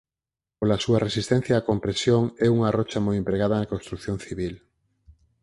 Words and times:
Pola 0.57 0.77
súa 0.83 1.03
resistencia 1.07 1.61
á 1.61 1.65
compresión 1.69 2.23
é 2.45 2.47
unha 2.57 2.73
rocha 2.77 2.99
moi 3.05 3.15
empregada 3.21 3.55
na 3.57 3.71
construción 3.73 4.17
civil. 4.25 4.55